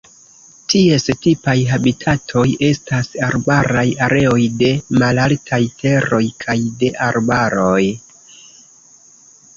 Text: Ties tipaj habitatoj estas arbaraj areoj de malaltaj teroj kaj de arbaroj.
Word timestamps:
Ties 0.71 1.03
tipaj 1.25 1.53
habitatoj 1.71 2.45
estas 2.69 3.11
arbaraj 3.27 3.85
areoj 4.07 4.39
de 4.63 4.73
malaltaj 5.03 5.63
teroj 5.83 6.23
kaj 6.47 6.59
de 6.83 6.91
arbaroj. 7.11 7.81